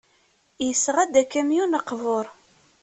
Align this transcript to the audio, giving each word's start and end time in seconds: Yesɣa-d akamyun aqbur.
Yesɣa-d 0.67 1.13
akamyun 1.21 1.77
aqbur. 1.79 2.25